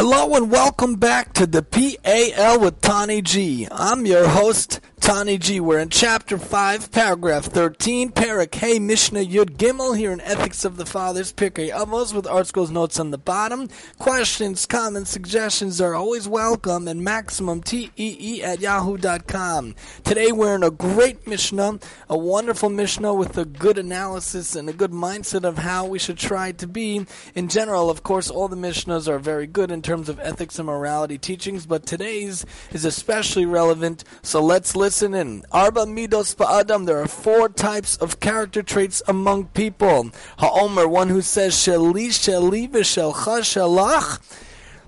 Hello 0.00 0.36
and 0.36 0.48
welcome 0.48 0.94
back 0.94 1.32
to 1.32 1.44
the 1.44 1.60
PAL 1.60 2.60
with 2.60 2.80
Tani 2.80 3.20
G. 3.20 3.66
I'm 3.68 4.06
your 4.06 4.28
host, 4.28 4.78
Tani 5.08 5.38
G. 5.38 5.58
We're 5.58 5.78
in 5.78 5.88
chapter 5.88 6.36
5, 6.36 6.92
paragraph 6.92 7.46
13, 7.46 8.10
Parak 8.10 8.54
Hey 8.54 8.78
Mishnah 8.78 9.24
Yud 9.24 9.56
Gimel 9.56 9.96
here 9.96 10.12
in 10.12 10.20
Ethics 10.20 10.66
of 10.66 10.76
the 10.76 10.84
Fathers, 10.84 11.32
Pirkei 11.32 11.72
Avos 11.72 12.12
with 12.12 12.26
ArtScroll's 12.26 12.70
notes 12.70 13.00
on 13.00 13.10
the 13.10 13.16
bottom. 13.16 13.70
Questions, 13.98 14.66
comments, 14.66 15.08
suggestions 15.08 15.80
are 15.80 15.94
always 15.94 16.28
welcome 16.28 16.86
and 16.86 17.02
maximum 17.02 17.62
TEE 17.62 18.42
at 18.42 18.60
yahoo.com. 18.60 19.74
Today 20.04 20.30
we're 20.30 20.56
in 20.56 20.62
a 20.62 20.70
great 20.70 21.26
Mishnah, 21.26 21.78
a 22.10 22.18
wonderful 22.18 22.68
Mishnah 22.68 23.14
with 23.14 23.38
a 23.38 23.46
good 23.46 23.78
analysis 23.78 24.54
and 24.54 24.68
a 24.68 24.74
good 24.74 24.92
mindset 24.92 25.44
of 25.44 25.56
how 25.56 25.86
we 25.86 25.98
should 25.98 26.18
try 26.18 26.52
to 26.52 26.66
be. 26.66 27.06
In 27.34 27.48
general, 27.48 27.88
of 27.88 28.02
course, 28.02 28.28
all 28.28 28.48
the 28.48 28.56
Mishnahs 28.56 29.08
are 29.08 29.18
very 29.18 29.46
good 29.46 29.70
in 29.70 29.80
terms 29.80 30.10
of 30.10 30.20
ethics 30.20 30.58
and 30.58 30.66
morality 30.66 31.16
teachings, 31.16 31.64
but 31.64 31.86
today's 31.86 32.44
is 32.72 32.84
especially 32.84 33.46
relevant, 33.46 34.04
so 34.20 34.42
let's 34.42 34.76
listen 34.76 34.97
Arba 35.02 35.86
midos 35.86 36.34
ba'adam, 36.34 36.86
there 36.86 36.98
are 36.98 37.08
four 37.08 37.48
types 37.48 37.96
of 37.98 38.20
character 38.20 38.62
traits 38.62 39.02
among 39.06 39.46
people. 39.46 40.10
Ha'omer, 40.38 40.88
one 40.88 41.08
who 41.08 41.20
says, 41.22 41.54
Sheli, 41.54 42.08
Sheli, 42.08 42.68
v'shelcha, 42.68 43.40
shalach, 43.42 44.20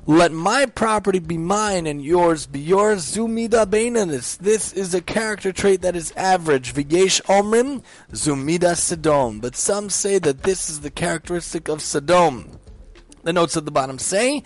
let 0.06 0.32
my 0.32 0.66
property 0.66 1.18
be 1.18 1.38
mine 1.38 1.86
and 1.86 2.02
yours 2.02 2.46
be 2.46 2.58
yours. 2.58 3.14
Zumida 3.14 3.66
beinanis. 3.66 4.38
This 4.38 4.72
is 4.72 4.94
a 4.94 5.00
character 5.00 5.52
trait 5.52 5.82
that 5.82 5.94
is 5.94 6.12
average. 6.16 6.74
V'yesh 6.74 7.20
omrim, 7.26 7.82
zumida 8.10 8.72
sedom. 8.72 9.40
But 9.40 9.54
some 9.54 9.90
say 9.90 10.18
that 10.18 10.42
this 10.42 10.70
is 10.70 10.80
the 10.80 10.90
characteristic 10.90 11.68
of 11.68 11.82
Sodom. 11.82 12.58
The 13.22 13.32
notes 13.32 13.56
at 13.56 13.66
the 13.66 13.70
bottom 13.70 13.98
say, 13.98 14.42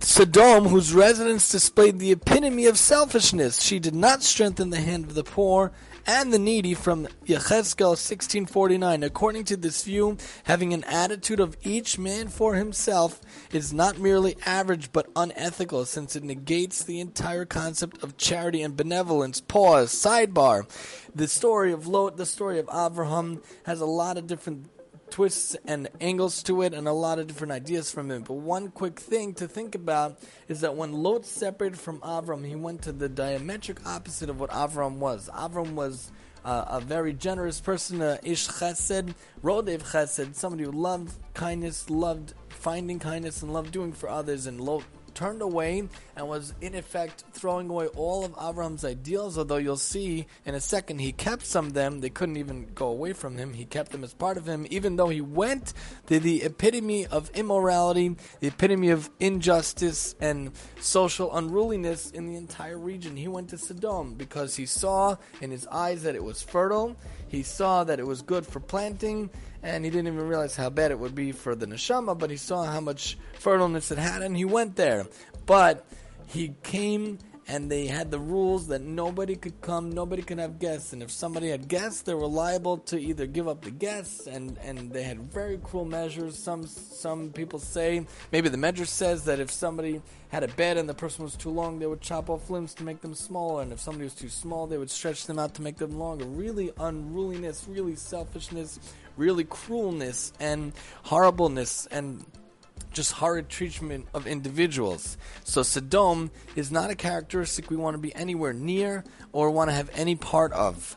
Sodom, 0.00 0.66
whose 0.66 0.94
residents 0.94 1.50
displayed 1.50 1.98
the 1.98 2.12
epitome 2.12 2.66
of 2.66 2.78
selfishness. 2.78 3.60
She 3.60 3.78
did 3.78 3.94
not 3.94 4.22
strengthen 4.22 4.70
the 4.70 4.80
hand 4.80 5.04
of 5.04 5.14
the 5.14 5.24
poor 5.24 5.72
and 6.06 6.32
the 6.32 6.38
needy 6.38 6.72
from 6.72 7.06
Yechezkel 7.26 7.90
1649. 7.90 9.02
According 9.02 9.44
to 9.44 9.56
this 9.56 9.84
view, 9.84 10.16
having 10.44 10.72
an 10.72 10.84
attitude 10.84 11.40
of 11.40 11.56
each 11.62 11.98
man 11.98 12.28
for 12.28 12.54
himself 12.54 13.20
is 13.52 13.72
not 13.72 13.98
merely 13.98 14.36
average 14.46 14.90
but 14.92 15.10
unethical 15.14 15.84
since 15.84 16.16
it 16.16 16.22
negates 16.22 16.82
the 16.82 17.00
entire 17.00 17.44
concept 17.44 18.02
of 18.02 18.16
charity 18.16 18.62
and 18.62 18.76
benevolence. 18.76 19.40
Pause. 19.40 19.90
Sidebar. 19.90 20.66
The 21.14 21.28
story 21.28 21.72
of 21.72 21.86
Lot, 21.86 22.16
the 22.16 22.26
story 22.26 22.58
of 22.58 22.66
Avraham 22.66 23.42
has 23.66 23.80
a 23.80 23.86
lot 23.86 24.16
of 24.16 24.26
different 24.26 24.70
twists 25.10 25.56
and 25.64 25.88
angles 26.00 26.42
to 26.44 26.62
it 26.62 26.74
and 26.74 26.86
a 26.86 26.92
lot 26.92 27.18
of 27.18 27.26
different 27.26 27.52
ideas 27.52 27.90
from 27.90 28.10
it. 28.10 28.24
But 28.24 28.34
one 28.34 28.70
quick 28.70 28.98
thing 28.98 29.34
to 29.34 29.48
think 29.48 29.74
about 29.74 30.18
is 30.48 30.60
that 30.60 30.76
when 30.76 30.92
Lot 30.92 31.24
separated 31.24 31.78
from 31.78 32.00
Avram, 32.00 32.46
he 32.46 32.54
went 32.54 32.82
to 32.82 32.92
the 32.92 33.08
diametric 33.08 33.84
opposite 33.86 34.30
of 34.30 34.40
what 34.40 34.50
Avram 34.50 34.98
was. 34.98 35.28
Avram 35.34 35.72
was 35.72 36.10
uh, 36.44 36.64
a 36.68 36.80
very 36.80 37.12
generous 37.12 37.60
person, 37.60 38.00
a 38.00 38.18
ish 38.22 38.48
chesed, 38.48 39.14
rodef 39.42 39.82
chesed, 39.82 40.34
somebody 40.34 40.64
who 40.64 40.72
loved 40.72 41.12
kindness, 41.34 41.90
loved 41.90 42.34
finding 42.48 42.98
kindness, 42.98 43.42
and 43.42 43.52
loved 43.52 43.72
doing 43.72 43.92
for 43.92 44.08
others. 44.08 44.46
And 44.46 44.60
Lot 44.60 44.84
turned 45.18 45.42
away 45.42 45.82
and 46.14 46.28
was 46.28 46.54
in 46.60 46.76
effect 46.76 47.24
throwing 47.32 47.68
away 47.68 47.88
all 47.88 48.24
of 48.24 48.32
Avram's 48.34 48.84
ideals. 48.84 49.36
Although 49.36 49.56
you'll 49.56 49.76
see 49.76 50.28
in 50.46 50.54
a 50.54 50.60
second 50.60 51.00
he 51.00 51.10
kept 51.10 51.44
some 51.44 51.66
of 51.66 51.74
them, 51.74 51.98
they 51.98 52.08
couldn't 52.08 52.36
even 52.36 52.70
go 52.72 52.86
away 52.86 53.12
from 53.12 53.36
him. 53.36 53.52
He 53.52 53.64
kept 53.64 53.90
them 53.90 54.04
as 54.04 54.14
part 54.14 54.36
of 54.36 54.46
him, 54.46 54.64
even 54.70 54.94
though 54.94 55.08
he 55.08 55.20
went 55.20 55.72
to 56.06 56.20
the 56.20 56.44
epitome 56.44 57.04
of 57.04 57.30
immorality, 57.30 58.14
the 58.38 58.46
epitome 58.46 58.90
of 58.90 59.10
injustice 59.18 60.14
and 60.20 60.52
social 60.78 61.34
unruliness 61.36 62.12
in 62.12 62.26
the 62.26 62.36
entire 62.36 62.78
region. 62.78 63.16
He 63.16 63.26
went 63.26 63.50
to 63.50 63.58
Sodom 63.58 64.14
because 64.14 64.54
he 64.54 64.66
saw 64.66 65.16
in 65.40 65.50
his 65.50 65.66
eyes 65.66 66.04
that 66.04 66.14
it 66.14 66.22
was 66.22 66.42
fertile. 66.42 66.96
He 67.26 67.42
saw 67.42 67.82
that 67.82 67.98
it 67.98 68.06
was 68.06 68.22
good 68.22 68.46
for 68.46 68.60
planting, 68.60 69.30
and 69.62 69.84
he 69.84 69.90
didn't 69.90 70.12
even 70.12 70.28
realize 70.28 70.56
how 70.56 70.70
bad 70.70 70.90
it 70.90 70.98
would 70.98 71.14
be 71.14 71.32
for 71.32 71.54
the 71.54 71.66
neshama, 71.66 72.16
but 72.18 72.30
he 72.30 72.36
saw 72.36 72.64
how 72.64 72.80
much 72.80 73.18
fertileness 73.40 73.90
it 73.90 73.98
had, 73.98 74.22
and 74.22 74.36
he 74.36 74.44
went 74.44 74.76
there. 74.76 75.06
But 75.46 75.86
he 76.26 76.54
came 76.62 77.18
and 77.48 77.70
they 77.70 77.86
had 77.86 78.10
the 78.10 78.18
rules 78.18 78.68
that 78.68 78.82
nobody 78.82 79.34
could 79.34 79.58
come, 79.62 79.90
nobody 79.90 80.20
could 80.20 80.38
have 80.38 80.58
guests, 80.58 80.92
and 80.92 81.02
if 81.02 81.10
somebody 81.10 81.48
had 81.48 81.66
guests, 81.66 82.02
they 82.02 82.12
were 82.12 82.26
liable 82.26 82.76
to 82.76 83.00
either 83.00 83.26
give 83.26 83.48
up 83.48 83.62
the 83.62 83.70
guests, 83.70 84.26
and, 84.26 84.58
and 84.62 84.92
they 84.92 85.02
had 85.02 85.18
very 85.32 85.56
cruel 85.56 85.86
measures. 85.86 86.36
Some 86.36 86.66
some 86.66 87.30
people 87.30 87.58
say, 87.58 88.06
maybe 88.32 88.50
the 88.50 88.58
measure 88.58 88.84
says 88.84 89.24
that 89.24 89.40
if 89.40 89.50
somebody 89.50 90.02
had 90.28 90.44
a 90.44 90.48
bed 90.48 90.76
and 90.76 90.86
the 90.86 90.94
person 90.94 91.24
was 91.24 91.36
too 91.36 91.48
long, 91.48 91.78
they 91.78 91.86
would 91.86 92.02
chop 92.02 92.28
off 92.28 92.50
limbs 92.50 92.74
to 92.74 92.84
make 92.84 93.00
them 93.00 93.14
smaller, 93.14 93.62
and 93.62 93.72
if 93.72 93.80
somebody 93.80 94.04
was 94.04 94.14
too 94.14 94.28
small, 94.28 94.66
they 94.66 94.76
would 94.76 94.90
stretch 94.90 95.26
them 95.26 95.38
out 95.38 95.54
to 95.54 95.62
make 95.62 95.78
them 95.78 95.98
longer. 95.98 96.26
Really 96.26 96.70
unruliness, 96.78 97.66
really 97.66 97.96
selfishness, 97.96 98.78
really 99.16 99.44
cruelness, 99.44 100.32
and 100.38 100.72
horribleness, 101.04 101.86
and 101.90 102.26
just 102.92 103.12
horrid 103.12 103.48
treatment 103.48 104.06
of 104.14 104.26
individuals. 104.26 105.16
So 105.44 105.62
Sodom 105.62 106.30
is 106.56 106.70
not 106.70 106.90
a 106.90 106.94
characteristic 106.94 107.70
we 107.70 107.76
want 107.76 107.94
to 107.94 107.98
be 107.98 108.14
anywhere 108.14 108.52
near 108.52 109.04
or 109.32 109.50
want 109.50 109.70
to 109.70 109.74
have 109.74 109.90
any 109.94 110.16
part 110.16 110.52
of. 110.52 110.96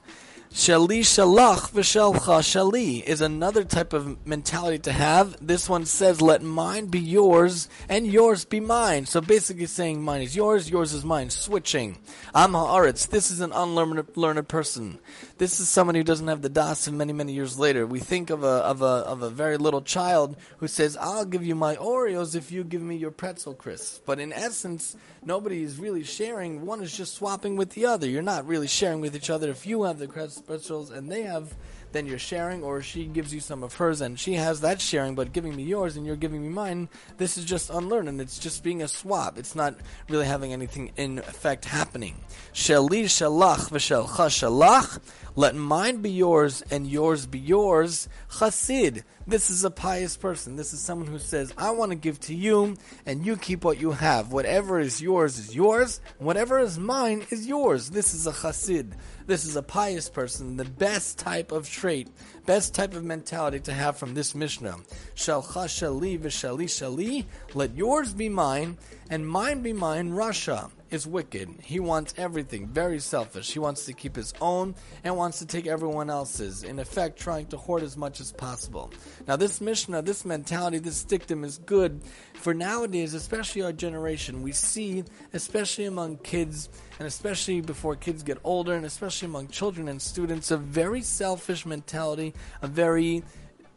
Shali 0.54 1.00
shalach 1.00 1.72
v'shelcha 1.72 2.42
shali 2.42 3.02
is 3.04 3.22
another 3.22 3.64
type 3.64 3.94
of 3.94 4.28
mentality 4.28 4.80
to 4.80 4.92
have. 4.92 5.38
This 5.40 5.70
one 5.70 5.86
says, 5.86 6.22
"Let 6.22 6.44
mine 6.44 6.88
be 6.88 7.00
yours 7.00 7.70
and 7.88 8.06
yours 8.06 8.44
be 8.44 8.60
mine." 8.60 9.06
So 9.06 9.22
basically, 9.22 9.66
saying 9.66 10.04
mine 10.04 10.22
is 10.22 10.36
yours, 10.36 10.70
yours 10.70 10.92
is 10.92 11.06
mine. 11.06 11.30
Switching. 11.30 12.00
Am 12.36 12.52
haaretz. 12.52 13.08
This 13.08 13.32
is 13.32 13.40
an 13.40 13.54
unlearned 13.54 14.06
learned 14.16 14.46
person. 14.50 15.00
This 15.38 15.62
is 15.62 15.70
someone 15.70 15.96
who 15.96 16.04
doesn't 16.04 16.28
have 16.28 16.42
the 16.42 16.50
das 16.50 16.86
of 16.86 16.96
many 16.96 17.14
many 17.14 17.32
years 17.32 17.58
later. 17.58 17.88
We 17.88 18.00
think 18.00 18.30
of 18.30 18.44
a 18.44 18.48
of 18.48 18.82
a 18.82 19.08
of 19.08 19.22
a 19.22 19.30
very 19.30 19.56
little 19.56 19.82
child 19.82 20.36
who 20.58 20.68
says, 20.68 20.98
"I'll 21.00 21.24
give 21.24 21.46
you 21.46 21.56
my 21.56 21.78
Oreos 21.78 22.36
if 22.36 22.52
you 22.52 22.66
give 22.66 22.82
me 22.82 22.98
your 22.98 23.12
pretzel 23.12 23.54
crisps." 23.54 24.02
But 24.06 24.20
in 24.20 24.34
essence, 24.34 24.98
nobody 25.24 25.64
is 25.64 25.78
really 25.78 26.04
sharing. 26.04 26.66
One 26.66 26.84
is 26.84 26.92
just 26.96 27.16
swapping 27.16 27.56
with 27.56 27.70
the 27.70 27.86
other. 27.86 28.06
You're 28.06 28.22
not 28.22 28.46
really 28.46 28.68
sharing 28.68 29.00
with 29.00 29.16
each 29.16 29.30
other. 29.30 29.50
If 29.50 29.66
you 29.66 29.84
have 29.84 29.98
the 29.98 30.08
pretzels 30.42 30.90
and 30.90 31.12
they 31.12 31.24
have, 31.24 31.56
then 31.92 32.06
you're 32.06 32.20
sharing, 32.20 32.64
or 32.64 32.82
she 32.82 33.06
gives 33.06 33.34
you 33.34 33.40
some 33.40 33.64
of 33.64 33.76
hers 33.76 34.02
and 34.02 34.20
she 34.20 34.34
has 34.34 34.62
that 34.62 34.82
sharing, 34.82 35.16
but 35.16 35.34
giving 35.34 35.56
me 35.56 35.64
yours 35.64 35.98
and 35.98 36.06
you're 36.06 36.16
giving 36.16 36.42
me 36.42 36.50
mine. 36.50 36.90
This 37.18 37.38
is 37.38 37.46
just 37.46 37.70
unlearned, 37.70 38.10
and 38.10 38.22
it's 38.22 38.40
just 38.40 38.64
being 38.64 38.82
a 38.82 38.88
swap. 38.88 39.38
It's 39.38 39.56
not 39.56 39.76
really 40.10 40.26
having 40.26 40.54
anything 40.54 40.92
in 40.98 41.20
effect 41.20 41.66
happening. 41.66 42.16
Sheli 42.54 43.06
shalach 43.06 43.70
v'shelcha 43.70 44.30
shalach. 44.30 45.00
Let 45.36 45.56
mine 45.56 46.02
be 46.02 46.12
yours 46.12 46.62
and 46.72 46.88
yours 46.88 47.26
be 47.26 47.40
yours. 47.40 48.10
Chasid. 48.40 49.04
This 49.32 49.50
is 49.50 49.64
a 49.64 49.72
pious 49.72 50.18
person. 50.18 50.58
This 50.58 50.74
is 50.74 50.82
someone 50.82 51.08
who 51.08 51.18
says, 51.18 51.54
I 51.58 51.72
want 51.72 51.94
to 51.94 51.96
give 51.96 52.20
to 52.22 52.36
you 52.36 52.76
and 53.06 53.26
you 53.26 53.38
keep 53.38 53.64
what 53.64 53.80
you 53.80 53.92
have. 53.92 54.34
Whatever 54.34 54.78
is 54.78 55.02
yours 55.02 55.40
is 55.40 55.56
yours. 55.56 56.02
Whatever 56.18 56.60
is 56.60 56.78
mine 56.78 57.26
is 57.30 57.48
yours. 57.48 57.92
This 57.92 58.14
is 58.14 58.28
a 58.28 58.34
chasid. 58.34 58.94
This 59.28 59.46
is 59.46 59.56
a 59.56 59.64
pious 59.64 60.10
person. 60.10 60.58
The 60.58 60.66
best 60.66 61.18
type 61.18 61.54
of 61.54 61.70
trait, 61.70 62.10
best 62.46 62.76
type 62.76 62.94
of 62.94 63.06
mentality 63.06 63.62
to 63.62 63.72
have 63.72 63.96
from 63.96 64.16
this 64.16 64.36
Mishnah. 64.36 64.76
Shalcha 65.16 65.64
shali 65.64 66.20
v'shali 66.20 66.66
shali. 66.66 67.24
Let 67.54 67.74
yours 67.78 68.14
be 68.14 68.28
mine 68.28 68.80
and 69.10 69.26
mine 69.26 69.62
be 69.62 69.72
mine. 69.72 70.12
Rasha 70.12 70.72
is 70.92 71.08
wicked. 71.08 71.50
He 71.64 71.80
wants 71.80 72.14
everything, 72.18 72.68
very 72.68 73.00
selfish. 73.00 73.52
He 73.52 73.60
wants 73.60 73.86
to 73.86 73.94
keep 73.94 74.16
his 74.16 74.34
own 74.42 74.76
and 75.04 75.16
wants 75.16 75.40
to 75.40 75.46
take 75.46 75.66
everyone 75.66 76.10
else's, 76.10 76.64
in 76.64 76.80
effect, 76.80 77.18
trying 77.18 77.48
to 77.48 77.58
hoard 77.58 77.82
as 77.82 77.98
much 77.98 78.20
as 78.20 78.32
possible. 78.32 78.92
Now, 79.28 79.38
this 79.38 79.62
Mishnah, 79.62 80.02
this 80.02 80.26
mentality, 80.26 80.78
this 80.78 81.04
dictum 81.04 81.44
is 81.44 81.58
good 81.60 82.02
for 82.34 82.54
nowadays, 82.54 83.14
especially 83.14 83.62
our 83.62 83.72
generation. 83.72 84.44
We 84.44 84.52
see, 84.52 85.06
especially 85.34 85.86
among 85.86 86.18
kids, 86.18 86.70
and 87.00 87.08
especially 87.08 87.62
before 87.62 87.96
kids 87.96 88.22
get 88.22 88.38
older, 88.44 88.76
and 88.76 88.86
especially 88.86 89.28
among 89.28 89.48
children 89.48 89.88
and 89.88 90.02
students, 90.02 90.52
a 90.52 90.58
very 90.58 91.02
selfish 91.02 91.66
mentality, 91.66 92.34
a 92.62 92.68
very 92.68 93.24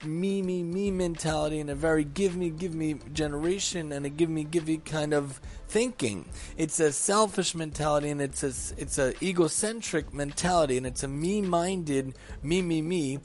me, 0.07 0.43
me, 0.43 0.63
me 0.63 0.91
mentality 0.91 1.61
and 1.61 1.71
a 1.71 1.75
very 1.75 2.05
give 2.05 2.37
me, 2.37 2.51
give 2.51 2.75
me 2.75 2.97
generation 3.13 3.93
and 3.93 4.07
a 4.07 4.09
give 4.09 4.29
me, 4.31 4.45
give 4.45 4.67
me 4.67 4.79
kind 4.79 5.13
of 5.13 5.41
thinking. 5.69 6.27
It's 6.57 6.81
a 6.81 6.93
selfish 6.93 7.55
mentality 7.55 8.11
and 8.11 8.21
it's 8.21 8.43
a, 8.43 8.53
it's 8.81 8.99
a 8.99 9.15
egocentric 9.25 10.13
mentality 10.13 10.77
and 10.77 10.87
it's 10.87 11.03
a 11.03 11.09
me-minded, 11.09 12.15
me, 12.43 12.63
me, 12.63 12.83
me 12.83 13.19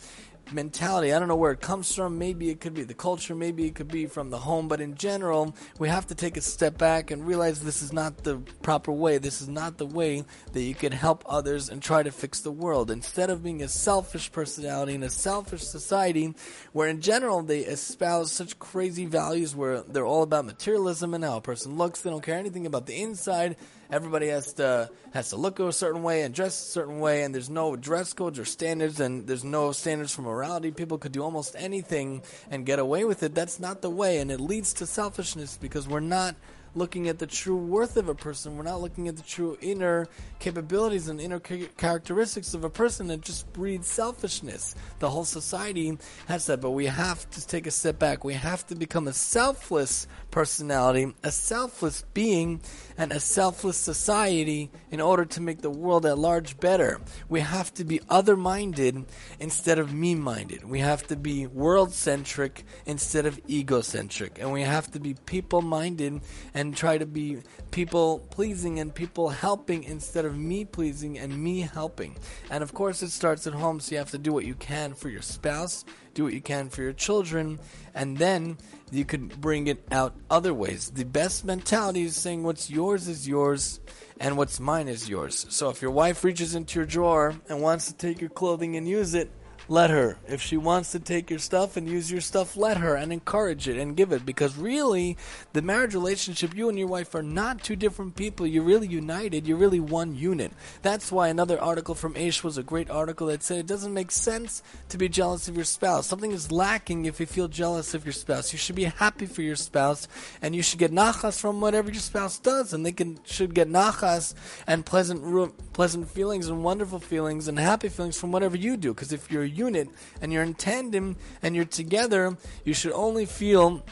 mentality. 0.51 1.13
I 1.13 1.19
don't 1.19 1.27
know 1.27 1.35
where 1.35 1.51
it 1.51 1.61
comes 1.61 1.93
from. 1.93 2.17
Maybe 2.17 2.49
it 2.49 2.59
could 2.59 2.73
be 2.73 2.83
the 2.83 2.93
culture, 2.93 3.35
maybe 3.35 3.65
it 3.65 3.75
could 3.75 3.87
be 3.87 4.05
from 4.05 4.29
the 4.29 4.39
home, 4.39 4.67
but 4.67 4.81
in 4.81 4.95
general, 4.95 5.55
we 5.77 5.89
have 5.89 6.07
to 6.07 6.15
take 6.15 6.37
a 6.37 6.41
step 6.41 6.77
back 6.77 7.11
and 7.11 7.25
realize 7.25 7.61
this 7.61 7.81
is 7.81 7.93
not 7.93 8.23
the 8.23 8.37
proper 8.61 8.91
way. 8.91 9.17
This 9.17 9.41
is 9.41 9.47
not 9.47 9.77
the 9.77 9.85
way 9.85 10.23
that 10.53 10.61
you 10.61 10.75
can 10.75 10.91
help 10.91 11.23
others 11.27 11.69
and 11.69 11.81
try 11.81 12.03
to 12.03 12.11
fix 12.11 12.41
the 12.41 12.51
world. 12.51 12.91
Instead 12.91 13.29
of 13.29 13.43
being 13.43 13.61
a 13.61 13.67
selfish 13.67 14.31
personality 14.31 14.95
in 14.95 15.03
a 15.03 15.09
selfish 15.09 15.63
society 15.63 16.33
where 16.73 16.87
in 16.87 17.01
general 17.01 17.41
they 17.41 17.59
espouse 17.59 18.31
such 18.31 18.59
crazy 18.59 19.05
values 19.05 19.55
where 19.55 19.81
they're 19.81 20.05
all 20.05 20.23
about 20.23 20.45
materialism 20.45 21.13
and 21.13 21.23
how 21.23 21.37
a 21.37 21.41
person 21.41 21.77
looks, 21.77 22.01
they 22.01 22.09
don't 22.09 22.23
care 22.23 22.37
anything 22.37 22.65
about 22.65 22.85
the 22.85 23.01
inside 23.01 23.55
everybody 23.91 24.27
has 24.27 24.53
to 24.53 24.89
has 25.13 25.29
to 25.29 25.35
look 25.35 25.59
a 25.59 25.71
certain 25.71 26.03
way 26.03 26.21
and 26.21 26.35
dress 26.35 26.59
a 26.59 26.71
certain 26.71 26.99
way, 26.99 27.23
and 27.23 27.33
there's 27.33 27.49
no 27.49 27.75
dress 27.75 28.13
codes 28.13 28.37
or 28.37 28.45
standards, 28.45 28.99
and 28.99 29.25
there's 29.25 29.43
no 29.43 29.71
standards 29.71 30.13
for 30.13 30.21
morality. 30.39 30.71
People 30.71 30.97
could 30.97 31.11
do 31.11 31.21
almost 31.21 31.53
anything 31.57 32.21
and 32.49 32.65
get 32.65 32.79
away 32.79 33.03
with 33.03 33.23
it. 33.23 33.35
That's 33.35 33.59
not 33.59 33.81
the 33.81 33.89
way, 33.89 34.19
and 34.19 34.31
it 34.31 34.39
leads 34.39 34.73
to 34.75 34.85
selfishness 34.85 35.57
because 35.57 35.85
we're 35.85 35.99
not 35.99 36.35
looking 36.75 37.07
at 37.07 37.19
the 37.19 37.27
true 37.27 37.57
worth 37.57 37.97
of 37.97 38.09
a 38.09 38.15
person. 38.15 38.57
We're 38.57 38.63
not 38.63 38.81
looking 38.81 39.07
at 39.07 39.17
the 39.17 39.23
true 39.23 39.57
inner 39.61 40.07
capabilities 40.39 41.07
and 41.07 41.19
inner 41.19 41.39
characteristics 41.39 42.53
of 42.53 42.63
a 42.63 42.69
person 42.69 43.07
that 43.07 43.21
just 43.21 43.51
breeds 43.53 43.87
selfishness. 43.87 44.75
The 44.99 45.09
whole 45.09 45.25
society 45.25 45.97
has 46.27 46.45
that, 46.47 46.61
but 46.61 46.71
we 46.71 46.85
have 46.85 47.29
to 47.31 47.47
take 47.47 47.67
a 47.67 47.71
step 47.71 47.99
back. 47.99 48.23
We 48.23 48.33
have 48.33 48.65
to 48.67 48.75
become 48.75 49.07
a 49.07 49.13
selfless 49.13 50.07
personality, 50.31 51.13
a 51.23 51.31
selfless 51.31 52.03
being, 52.13 52.61
and 52.97 53.11
a 53.11 53.19
selfless 53.19 53.77
society 53.77 54.71
in 54.91 55.01
order 55.01 55.25
to 55.25 55.41
make 55.41 55.61
the 55.61 55.69
world 55.69 56.05
at 56.05 56.17
large 56.17 56.59
better. 56.59 57.01
We 57.27 57.39
have 57.39 57.73
to 57.75 57.83
be 57.83 58.01
other 58.09 58.35
minded 58.35 59.05
instead 59.39 59.79
of 59.79 59.93
me 59.93 60.15
minded. 60.15 60.63
We 60.65 60.79
have 60.79 61.07
to 61.07 61.15
be 61.15 61.47
world 61.47 61.93
centric 61.93 62.63
instead 62.85 63.25
of 63.25 63.39
egocentric. 63.49 64.39
And 64.39 64.51
we 64.51 64.61
have 64.61 64.91
to 64.91 64.99
be 64.99 65.15
people 65.25 65.61
minded 65.61 66.21
and 66.53 66.68
try 66.75 66.97
to 66.97 67.05
be 67.05 67.39
people 67.71 68.19
pleasing 68.31 68.79
and 68.79 68.93
people 68.93 69.29
helping 69.29 69.83
instead 69.83 70.25
of 70.25 70.37
me 70.37 70.65
pleasing 70.65 71.17
and 71.17 71.37
me 71.41 71.61
helping. 71.61 72.17
And 72.49 72.63
of 72.63 72.73
course, 72.73 73.01
it 73.03 73.11
starts 73.11 73.47
at 73.47 73.53
home, 73.53 73.79
so 73.79 73.91
you 73.91 73.97
have 73.97 74.11
to 74.11 74.17
do 74.17 74.33
what 74.33 74.45
you 74.45 74.55
can 74.55 74.93
for 74.93 75.09
your 75.09 75.21
spouse, 75.21 75.85
do 76.13 76.23
what 76.23 76.33
you 76.33 76.41
can 76.41 76.69
for 76.69 76.81
your 76.81 76.93
children, 76.93 77.59
and 77.93 78.17
then 78.17 78.57
you 78.91 79.05
could 79.05 79.39
bring 79.39 79.67
it 79.67 79.83
out 79.91 80.15
other 80.29 80.53
ways. 80.53 80.89
The 80.89 81.05
best 81.05 81.45
mentality 81.45 82.03
is 82.03 82.15
saying 82.15 82.43
what's 82.43 82.69
yours 82.69 83.07
is 83.07 83.27
yours 83.27 83.79
and 84.19 84.37
what's 84.37 84.59
mine 84.59 84.87
is 84.87 85.09
yours. 85.09 85.45
So 85.49 85.69
if 85.69 85.81
your 85.81 85.91
wife 85.91 86.23
reaches 86.23 86.55
into 86.55 86.79
your 86.79 86.85
drawer 86.85 87.35
and 87.47 87.61
wants 87.61 87.87
to 87.87 87.93
take 87.93 88.19
your 88.19 88.29
clothing 88.29 88.75
and 88.75 88.87
use 88.87 89.13
it, 89.13 89.31
let 89.69 89.91
her. 89.91 90.17
If 90.27 90.41
she 90.41 90.57
wants 90.57 90.91
to 90.91 90.99
take 90.99 91.29
your 91.29 91.39
stuff 91.39 91.77
and 91.77 91.87
use 91.87 92.11
your 92.11 92.21
stuff, 92.21 92.57
let 92.57 92.77
her 92.77 92.95
and 92.95 93.13
encourage 93.13 93.67
it 93.67 93.77
and 93.77 93.95
give 93.95 94.11
it. 94.11 94.25
Because 94.25 94.57
really, 94.57 95.15
the 95.53 95.61
marriage 95.61 95.93
relationship, 95.93 96.55
you 96.55 96.69
and 96.69 96.77
your 96.77 96.87
wife 96.87 97.13
are 97.13 97.21
not 97.21 97.63
two 97.63 97.75
different 97.75 98.15
people. 98.15 98.47
You're 98.47 98.63
really 98.63 98.87
united. 98.87 99.47
You're 99.47 99.57
really 99.57 99.79
one 99.79 100.15
unit. 100.15 100.51
That's 100.81 101.11
why 101.11 101.27
another 101.27 101.61
article 101.61 101.93
from 101.93 102.15
Aish 102.15 102.43
was 102.43 102.57
a 102.57 102.63
great 102.63 102.89
article 102.89 103.27
that 103.27 103.43
said 103.43 103.59
it 103.59 103.67
doesn't 103.67 103.93
make 103.93 104.09
sense 104.09 104.63
to 104.89 104.97
be 104.97 105.07
jealous 105.07 105.47
of 105.47 105.55
your 105.55 105.65
spouse. 105.65 106.07
Something 106.07 106.31
is 106.31 106.51
lacking 106.51 107.05
if 107.05 107.19
you 107.19 107.27
feel 107.27 107.47
jealous 107.47 107.93
of 107.93 108.05
your 108.05 108.13
spouse. 108.13 108.51
You 108.51 108.57
should 108.57 108.75
be 108.75 108.85
happy 108.85 109.27
for 109.27 109.43
your 109.43 109.55
spouse 109.55 110.07
and 110.41 110.55
you 110.55 110.63
should 110.63 110.79
get 110.79 110.91
nachas 110.91 111.39
from 111.39 111.61
whatever 111.61 111.91
your 111.91 112.01
spouse 112.01 112.39
does. 112.39 112.73
And 112.73 112.83
they 112.83 112.91
can 112.91 113.19
should 113.23 113.53
get 113.53 113.69
nachas 113.69 114.33
and 114.65 114.83
pleasant, 114.83 115.53
pleasant 115.73 116.09
feelings 116.09 116.47
and 116.47 116.63
wonderful 116.63 116.99
feelings 116.99 117.47
and 117.47 117.59
happy 117.59 117.89
feelings 117.89 118.19
from 118.19 118.31
whatever 118.31 118.57
you 118.57 118.75
do. 118.75 118.93
Because 118.95 119.13
if 119.13 119.29
you're 119.29 119.58
unit 119.59 119.89
and 120.21 120.33
you're 120.33 120.43
in 120.43 120.55
tandem 120.55 121.17
and 121.43 121.55
you're 121.55 121.65
together, 121.65 122.37
you 122.65 122.73
should 122.73 122.93
only 122.93 123.25
feel 123.25 123.83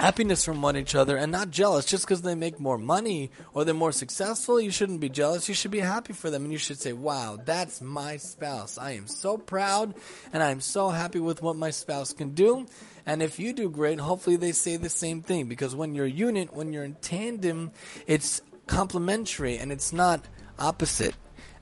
happiness 0.00 0.44
from 0.44 0.62
one 0.62 0.76
each 0.76 0.94
other 0.94 1.16
and 1.16 1.32
not 1.32 1.50
jealous. 1.50 1.84
Just 1.84 2.06
because 2.06 2.22
they 2.22 2.34
make 2.34 2.60
more 2.60 2.78
money 2.78 3.30
or 3.52 3.64
they're 3.64 3.74
more 3.74 3.92
successful 3.92 4.60
you 4.60 4.70
shouldn't 4.70 5.00
be 5.00 5.08
jealous. 5.08 5.48
You 5.48 5.54
should 5.54 5.70
be 5.70 5.80
happy 5.80 6.12
for 6.12 6.30
them. 6.30 6.44
And 6.44 6.52
you 6.52 6.58
should 6.58 6.78
say 6.78 6.92
wow 6.92 7.38
that's 7.44 7.80
my 7.80 8.16
spouse. 8.16 8.78
I 8.78 8.92
am 8.92 9.06
so 9.06 9.36
proud 9.36 9.94
and 10.32 10.42
i'm 10.42 10.60
so 10.60 10.88
happy 10.88 11.20
with 11.20 11.42
what 11.42 11.56
my 11.56 11.70
spouse 11.70 12.12
can 12.12 12.30
do. 12.30 12.66
And 13.06 13.22
if 13.22 13.38
you 13.38 13.52
do 13.52 13.68
great 13.68 14.00
hopefully 14.00 14.36
they 14.36 14.52
say 14.52 14.76
the 14.76 14.88
same 14.88 15.22
thing. 15.22 15.46
Because 15.48 15.74
when 15.74 15.94
you're 15.94 16.06
unit 16.06 16.54
when 16.54 16.72
you're 16.72 16.84
in 16.84 16.96
tandem 16.96 17.72
it's 18.06 18.40
complementary 18.66 19.58
and 19.58 19.72
it's 19.72 19.92
not 19.92 20.24
opposite. 20.58 21.14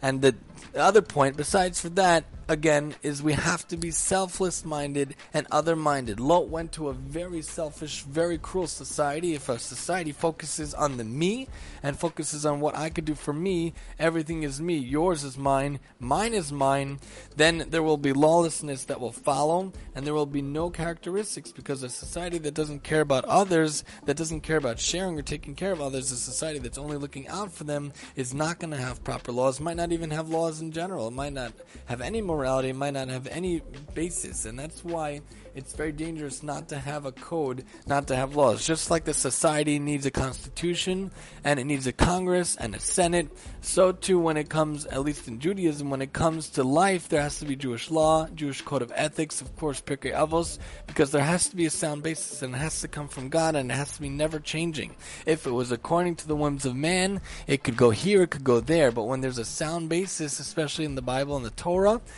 And 0.03 0.23
the 0.23 0.37
other 0.77 1.03
point 1.03 1.37
besides 1.37 1.81
for 1.81 1.89
that 1.91 2.25
again, 2.49 2.95
is 3.03 3.23
we 3.23 3.35
have 3.35 3.69
to 3.69 3.77
be 3.77 3.91
selfless 3.91 4.65
minded 4.65 5.15
and 5.35 5.47
other 5.51 5.77
minded. 5.77 6.19
Lot 6.19 6.49
went 6.49 6.73
to 6.73 6.89
a 6.89 6.95
very 6.95 7.43
selfish, 7.43 8.03
very 8.03 8.39
cruel 8.39 8.67
society. 8.67 9.35
If 9.35 9.49
a 9.49 9.59
society 9.59 10.13
focuses 10.13 10.73
on 10.75 10.97
the 10.97 11.05
me 11.05 11.49
and 11.83 11.99
focuses 11.99 12.47
on 12.47 12.61
what 12.61 12.75
I 12.75 12.89
could 12.89 13.05
do 13.05 13.15
for 13.15 13.33
me, 13.33 13.75
everything 13.99 14.43
is 14.43 14.61
me, 14.61 14.77
yours 14.77 15.25
is 15.25 15.37
mine, 15.37 15.79
mine 16.01 16.33
is 16.33 16.51
mine, 16.51 17.01
then 17.37 17.67
there 17.69 17.83
will 17.83 17.99
be 17.99 18.13
lawlessness 18.13 18.85
that 18.85 19.01
will 19.01 19.13
follow, 19.13 19.73
and 19.95 20.07
there 20.07 20.15
will 20.15 20.27
be 20.27 20.43
no 20.43 20.71
characteristics 20.71 21.53
because 21.53 21.83
a 21.83 21.89
society 21.89 22.39
that 22.39 22.55
doesn't 22.55 22.83
care 22.83 23.03
about 23.03 23.25
others, 23.27 23.85
that 24.07 24.17
doesn't 24.17 24.41
care 24.41 24.57
about 24.57 24.81
sharing 24.81 25.19
or 25.19 25.23
taking 25.23 25.55
care 25.55 25.73
of 25.73 25.81
others, 25.81 26.11
a 26.11 26.17
society 26.17 26.59
that's 26.59 26.79
only 26.79 26.97
looking 26.97 27.29
out 27.29 27.53
for 27.53 27.65
them, 27.65 27.93
is 28.17 28.33
not 28.33 28.59
going 28.59 28.71
to 28.71 28.77
have 28.77 29.05
proper 29.05 29.33
laws, 29.33 29.61
might 29.61 29.77
not 29.77 29.93
even 29.93 30.11
have 30.11 30.31
laws 30.31 30.61
in 30.61 30.73
general, 30.73 31.09
it 31.09 31.13
might 31.13 31.33
not 31.33 31.53
have 31.87 32.01
any 32.01 32.23
more 32.23 32.38
morality 32.39 32.73
might 32.73 32.95
not 32.95 33.09
have 33.09 33.27
any 33.27 33.61
basis, 33.95 34.45
and 34.45 34.59
that's 34.59 34.85
why 34.85 35.21
it's 35.59 35.73
very 35.73 35.91
dangerous 35.91 36.45
not 36.45 36.69
to 36.69 36.79
have 36.79 37.05
a 37.05 37.11
code, 37.11 37.65
not 37.85 38.07
to 38.07 38.15
have 38.15 38.37
laws. 38.37 38.65
Just 38.65 38.93
like 38.93 39.05
the 39.05 39.13
society 39.13 39.81
needs 39.81 40.07
a 40.07 40.11
constitution 40.13 41.11
and 41.43 41.59
it 41.59 41.65
needs 41.65 41.89
a 41.89 41.93
Congress 41.93 42.55
and 42.55 42.77
a 42.77 42.79
Senate, 42.79 43.29
so 43.61 43.91
too 43.91 44.21
when 44.21 44.37
it 44.37 44.49
comes, 44.49 44.87
at 44.87 45.03
least 45.03 45.27
in 45.27 45.41
Judaism, 45.41 45.91
when 45.91 46.01
it 46.01 46.13
comes 46.13 46.51
to 46.51 46.63
life, 46.63 47.09
there 47.09 47.23
has 47.23 47.41
to 47.41 47.45
be 47.45 47.57
Jewish 47.57 47.91
law, 47.91 48.29
Jewish 48.29 48.63
code 48.63 48.83
of 48.83 48.93
ethics, 48.95 49.41
of 49.41 49.57
course, 49.57 49.81
Pirkei 49.81 50.15
Avos, 50.15 50.59
because 50.87 51.11
there 51.11 51.25
has 51.25 51.49
to 51.49 51.57
be 51.57 51.67
a 51.67 51.71
sound 51.71 52.05
basis 52.05 52.41
and 52.43 52.55
it 52.55 52.59
has 52.59 52.81
to 52.83 52.89
come 52.89 53.09
from 53.09 53.29
God 53.29 53.57
and 53.57 53.73
it 53.73 53.75
has 53.75 53.95
to 53.95 54.01
be 54.01 54.09
never 54.09 54.39
changing. 54.39 54.95
If 55.27 55.45
it 55.45 55.51
was 55.51 55.73
according 55.73 56.17
to 56.17 56.29
the 56.29 56.37
whims 56.37 56.67
of 56.67 56.77
man, 56.77 57.21
it 57.49 57.65
could 57.65 57.77
go 57.77 57.91
here, 57.91 58.23
it 58.23 58.31
could 58.31 58.45
go 58.45 58.61
there, 58.61 58.93
but 58.93 59.05
when 59.05 59.23
there's 59.23 59.39
a 59.39 59.45
sound 59.45 59.89
basis, 59.89 60.39
especially 60.39 60.85
in 60.85 60.95
the 60.95 61.03
Bible 61.03 61.37
and 61.37 61.45
the 61.45 61.51
Torah, 61.51 62.01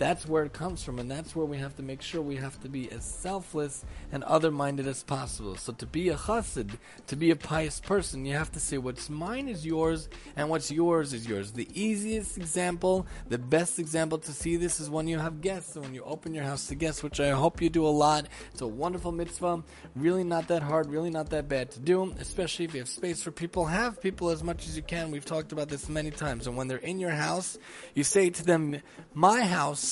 that's 0.00 0.26
where 0.26 0.44
it 0.44 0.54
comes 0.54 0.82
from, 0.82 0.98
and 0.98 1.10
that's 1.10 1.36
where 1.36 1.44
we 1.44 1.58
have 1.58 1.76
to 1.76 1.82
make 1.82 2.00
sure 2.00 2.22
we 2.22 2.36
have 2.36 2.58
to 2.62 2.70
be 2.70 2.90
as 2.90 3.04
selfless 3.04 3.84
and 4.10 4.24
other 4.24 4.50
minded 4.50 4.86
as 4.86 5.02
possible. 5.02 5.56
So, 5.56 5.74
to 5.74 5.84
be 5.84 6.08
a 6.08 6.16
chassid, 6.16 6.78
to 7.08 7.16
be 7.16 7.30
a 7.30 7.36
pious 7.36 7.80
person, 7.80 8.24
you 8.24 8.34
have 8.34 8.50
to 8.52 8.60
say, 8.60 8.78
What's 8.78 9.10
mine 9.10 9.46
is 9.46 9.66
yours, 9.66 10.08
and 10.36 10.48
what's 10.48 10.70
yours 10.70 11.12
is 11.12 11.28
yours. 11.28 11.52
The 11.52 11.68
easiest 11.74 12.38
example, 12.38 13.06
the 13.28 13.36
best 13.36 13.78
example 13.78 14.16
to 14.20 14.32
see 14.32 14.56
this 14.56 14.80
is 14.80 14.88
when 14.88 15.06
you 15.06 15.18
have 15.18 15.42
guests, 15.42 15.76
when 15.76 15.92
you 15.92 16.02
open 16.04 16.32
your 16.32 16.44
house 16.44 16.66
to 16.68 16.74
guests, 16.74 17.02
which 17.02 17.20
I 17.20 17.32
hope 17.32 17.60
you 17.60 17.68
do 17.68 17.86
a 17.86 17.88
lot. 17.88 18.26
It's 18.52 18.62
a 18.62 18.66
wonderful 18.66 19.12
mitzvah, 19.12 19.62
really 19.94 20.24
not 20.24 20.48
that 20.48 20.62
hard, 20.62 20.88
really 20.88 21.10
not 21.10 21.28
that 21.28 21.46
bad 21.46 21.72
to 21.72 21.78
do, 21.78 22.14
especially 22.18 22.64
if 22.64 22.72
you 22.72 22.80
have 22.80 22.88
space 22.88 23.22
for 23.22 23.32
people. 23.32 23.66
Have 23.66 24.00
people 24.00 24.30
as 24.30 24.42
much 24.42 24.66
as 24.66 24.78
you 24.78 24.82
can. 24.82 25.10
We've 25.10 25.26
talked 25.26 25.52
about 25.52 25.68
this 25.68 25.90
many 25.90 26.10
times. 26.10 26.46
And 26.46 26.56
when 26.56 26.68
they're 26.68 26.78
in 26.78 27.00
your 27.00 27.10
house, 27.10 27.58
you 27.94 28.02
say 28.02 28.30
to 28.30 28.42
them, 28.42 28.80
My 29.12 29.42
house 29.42 29.89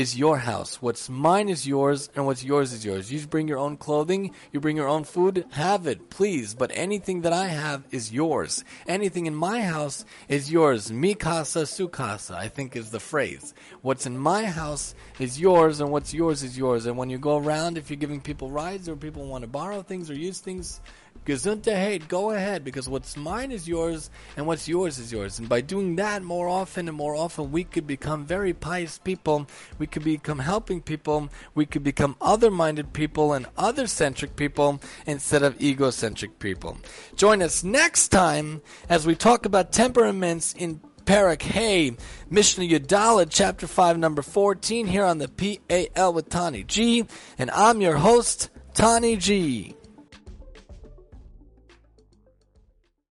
is 0.00 0.16
your 0.16 0.38
house. 0.38 0.80
What's 0.80 1.10
mine 1.10 1.50
is 1.50 1.66
yours, 1.66 2.08
and 2.16 2.24
what's 2.24 2.42
yours 2.42 2.72
is 2.72 2.86
yours. 2.86 3.12
You 3.12 3.20
bring 3.26 3.46
your 3.46 3.58
own 3.58 3.76
clothing, 3.76 4.34
you 4.50 4.58
bring 4.58 4.74
your 4.74 4.88
own 4.88 5.04
food, 5.04 5.44
have 5.50 5.86
it, 5.86 6.08
please. 6.08 6.54
But 6.54 6.70
anything 6.72 7.20
that 7.20 7.34
I 7.34 7.48
have 7.48 7.84
is 7.90 8.10
yours. 8.10 8.64
Anything 8.88 9.26
in 9.26 9.34
my 9.34 9.60
house 9.60 10.06
is 10.26 10.50
yours. 10.50 10.90
Mi 10.90 11.14
casa, 11.14 11.66
su 11.66 11.86
casa, 11.86 12.34
I 12.34 12.48
think 12.48 12.76
is 12.76 12.90
the 12.90 12.98
phrase. 12.98 13.52
What's 13.82 14.06
in 14.06 14.16
my 14.16 14.46
house 14.46 14.94
is 15.18 15.38
yours, 15.38 15.82
and 15.82 15.90
what's 15.92 16.14
yours 16.14 16.42
is 16.42 16.56
yours. 16.56 16.86
And 16.86 16.96
when 16.96 17.10
you 17.10 17.18
go 17.18 17.36
around, 17.36 17.76
if 17.76 17.90
you're 17.90 17.98
giving 17.98 18.22
people 18.22 18.50
rides 18.50 18.88
or 18.88 18.96
people 18.96 19.26
want 19.26 19.42
to 19.42 19.48
borrow 19.48 19.82
things 19.82 20.10
or 20.10 20.14
use 20.14 20.40
things, 20.40 20.80
Gesundheit, 21.26 22.08
go 22.08 22.30
ahead, 22.30 22.64
because 22.64 22.88
what's 22.88 23.16
mine 23.16 23.52
is 23.52 23.68
yours, 23.68 24.10
and 24.36 24.46
what's 24.46 24.66
yours 24.66 24.98
is 24.98 25.12
yours. 25.12 25.38
And 25.38 25.48
by 25.48 25.60
doing 25.60 25.96
that 25.96 26.22
more 26.22 26.48
often 26.48 26.88
and 26.88 26.96
more 26.96 27.14
often, 27.14 27.52
we 27.52 27.62
could 27.62 27.86
become 27.86 28.24
very 28.24 28.54
pious 28.54 28.98
people. 28.98 29.46
We 29.78 29.86
could 29.86 30.02
become 30.02 30.38
helping 30.38 30.80
people. 30.80 31.28
We 31.54 31.66
could 31.66 31.84
become 31.84 32.16
other 32.20 32.50
minded 32.50 32.94
people 32.94 33.34
and 33.34 33.46
other 33.58 33.86
centric 33.86 34.34
people 34.34 34.80
instead 35.06 35.42
of 35.42 35.60
egocentric 35.60 36.38
people. 36.38 36.78
Join 37.16 37.42
us 37.42 37.62
next 37.62 38.08
time 38.08 38.62
as 38.88 39.06
we 39.06 39.14
talk 39.14 39.44
about 39.44 39.72
temperaments 39.72 40.54
in 40.54 40.80
Parak 41.04 41.42
Hey, 41.42 41.96
Mishnah 42.30 42.64
Yudala, 42.64 43.26
chapter 43.28 43.66
5, 43.66 43.98
number 43.98 44.22
14, 44.22 44.86
here 44.86 45.04
on 45.04 45.18
the 45.18 45.28
PAL 45.28 46.12
with 46.12 46.28
Tani 46.28 46.64
G. 46.64 47.04
And 47.38 47.50
I'm 47.50 47.80
your 47.80 47.96
host, 47.96 48.48
Tani 48.74 49.16
G. 49.16 49.74